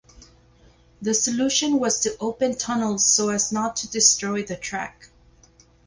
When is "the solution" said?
0.99-1.77